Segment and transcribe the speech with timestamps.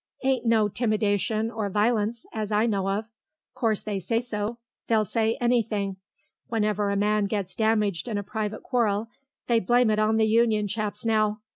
[0.23, 3.07] "Ain't no 'timidation or violence, as I know of.
[3.53, 5.97] 'Course they say so; they'll say anything.
[6.47, 9.09] Whenever a man gets damaged in a private quarrel
[9.45, 11.41] they blame it on the Union chaps now.